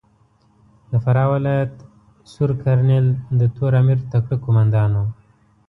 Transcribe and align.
د 0.91 0.93
فراه 1.03 1.29
ولایت 1.33 1.73
سور 2.31 2.51
کرنېل 2.63 3.07
د 3.39 3.41
تور 3.55 3.71
امیر 3.81 3.99
تکړه 4.11 4.37
کومندان 4.45 4.91
ؤ. 5.01 5.05